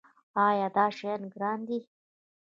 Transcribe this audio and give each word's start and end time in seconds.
ایا 0.47 0.67
دا 0.75 0.85
شیان 0.97 1.21
ګران 1.33 1.59
دي؟ 1.67 1.79